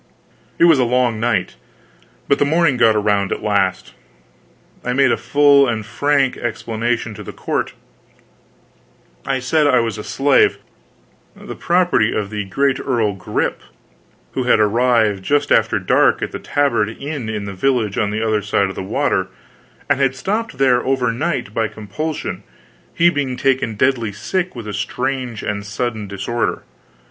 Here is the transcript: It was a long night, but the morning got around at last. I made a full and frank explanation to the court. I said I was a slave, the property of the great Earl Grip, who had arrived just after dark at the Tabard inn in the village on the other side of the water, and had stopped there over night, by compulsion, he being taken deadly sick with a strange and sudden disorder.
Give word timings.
It 0.57 0.63
was 0.63 0.79
a 0.79 0.83
long 0.83 1.19
night, 1.19 1.57
but 2.27 2.39
the 2.39 2.43
morning 2.45 2.75
got 2.75 2.95
around 2.95 3.31
at 3.31 3.43
last. 3.43 3.93
I 4.83 4.93
made 4.93 5.11
a 5.11 5.15
full 5.15 5.67
and 5.67 5.85
frank 5.85 6.35
explanation 6.37 7.13
to 7.13 7.21
the 7.21 7.31
court. 7.31 7.73
I 9.27 9.37
said 9.37 9.67
I 9.67 9.79
was 9.79 9.99
a 9.99 10.03
slave, 10.03 10.57
the 11.35 11.53
property 11.55 12.15
of 12.15 12.31
the 12.31 12.45
great 12.45 12.79
Earl 12.79 13.13
Grip, 13.13 13.61
who 14.31 14.45
had 14.45 14.59
arrived 14.59 15.21
just 15.23 15.51
after 15.51 15.77
dark 15.77 16.23
at 16.23 16.31
the 16.31 16.39
Tabard 16.39 16.89
inn 16.89 17.29
in 17.29 17.45
the 17.45 17.53
village 17.53 17.99
on 17.99 18.09
the 18.09 18.23
other 18.25 18.41
side 18.41 18.69
of 18.69 18.75
the 18.75 18.81
water, 18.81 19.27
and 19.87 19.99
had 19.99 20.15
stopped 20.15 20.57
there 20.57 20.83
over 20.83 21.11
night, 21.11 21.53
by 21.53 21.67
compulsion, 21.67 22.41
he 22.91 23.11
being 23.11 23.37
taken 23.37 23.75
deadly 23.75 24.11
sick 24.11 24.55
with 24.55 24.67
a 24.67 24.73
strange 24.73 25.43
and 25.43 25.63
sudden 25.63 26.07
disorder. 26.07 26.63